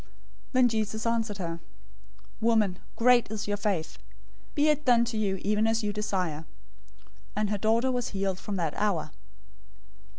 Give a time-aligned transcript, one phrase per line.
[0.01, 0.07] 015:028
[0.53, 1.59] Then Jesus answered her,
[2.39, 3.99] "Woman, great is your faith!
[4.55, 6.45] Be it done to you even as you desire."
[7.35, 9.11] And her daughter was healed from that hour.